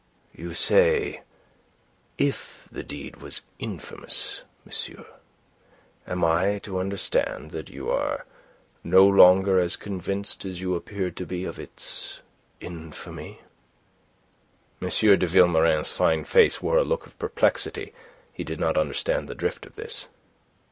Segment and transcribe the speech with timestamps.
[0.33, 1.21] "You say,
[2.17, 5.05] 'if the deed was infamous,' monsieur.
[6.07, 8.25] Am I to understand that you are
[8.83, 12.21] no longer as convinced as you appeared to be of its
[12.59, 13.41] infamy?"
[14.81, 14.89] M.
[14.89, 17.93] de Vilmorin's fine face wore a look of perplexity.
[18.33, 20.07] He did not understand the drift of this.